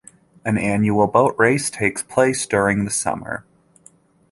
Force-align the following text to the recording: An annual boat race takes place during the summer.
An 0.43 0.57
annual 0.57 1.05
boat 1.05 1.35
race 1.37 1.69
takes 1.69 2.01
place 2.01 2.47
during 2.47 2.85
the 2.85 2.89
summer. 2.89 3.45